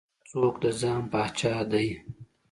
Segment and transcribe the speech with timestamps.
[0.21, 1.87] هر څوک د ځان پاچا دى.